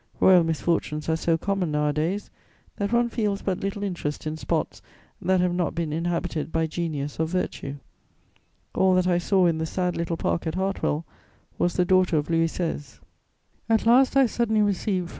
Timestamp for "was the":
11.59-11.85